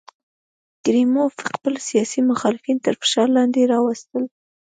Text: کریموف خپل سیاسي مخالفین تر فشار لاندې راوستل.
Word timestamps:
کریموف 0.83 1.33
خپل 1.51 1.73
سیاسي 1.89 2.21
مخالفین 2.31 2.77
تر 2.85 2.93
فشار 3.01 3.27
لاندې 3.37 3.61
راوستل. 3.73 4.23